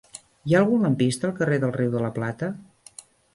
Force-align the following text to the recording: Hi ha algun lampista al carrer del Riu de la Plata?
Hi 0.45 0.53
ha 0.55 0.61
algun 0.61 0.85
lampista 0.87 1.29
al 1.29 1.35
carrer 1.41 1.59
del 1.65 1.75
Riu 1.77 1.93
de 1.97 2.03
la 2.07 2.11
Plata? 2.17 2.51